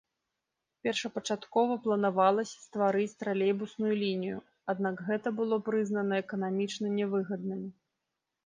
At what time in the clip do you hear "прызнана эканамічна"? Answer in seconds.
5.69-6.87